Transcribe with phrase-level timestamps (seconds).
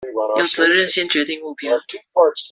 [0.39, 1.79] 有責任先決定目標